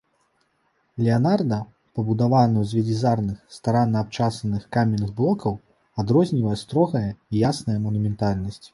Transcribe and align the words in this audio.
Леанарда, 1.07 1.59
пабудаваную 1.99 2.63
з 2.71 2.79
велізарных, 2.79 3.37
старанна 3.59 4.03
абчасаных 4.07 4.67
каменных 4.79 5.15
блокаў, 5.23 5.53
адрознівае 6.05 6.57
строгая 6.67 7.07
і 7.11 7.47
ясная 7.53 7.79
манументальнасць. 7.89 8.65